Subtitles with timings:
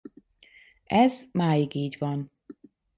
[0.87, 2.31] Ez máig így van-.